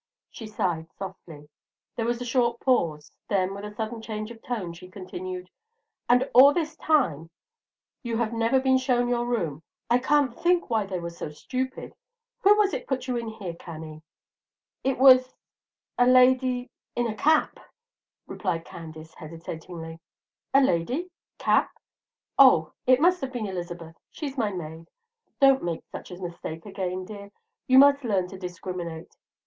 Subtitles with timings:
[0.31, 1.47] She sighed softly:
[1.95, 3.11] there was a short pause.
[3.27, 5.51] Then, with a sudden change of tone, she continued:
[6.09, 7.29] "And all this time
[8.01, 9.61] you have never been shown your room.
[9.91, 11.93] I can't think why they were so stupid.
[12.39, 14.01] Who was it put you here, Cannie?"
[14.83, 15.35] "It was
[15.99, 17.59] a lady in a cap,"
[18.25, 19.99] replied Candace, hesitatingly.
[20.51, 21.11] "A lady?
[21.37, 21.69] cap?
[22.39, 23.95] Oh, it must have been Elizabeth.
[24.09, 24.89] She's my maid,
[25.39, 27.29] don't make such a mistake again, dear;
[27.67, 29.15] you must learn to discriminate.